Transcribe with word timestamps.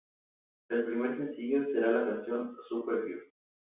El 0.69 0.83
primer 0.85 1.15
sencillo 1.15 1.63
será 1.65 1.91
la 1.91 2.15
canción 2.15 2.57
"Supergirl. 2.67 3.21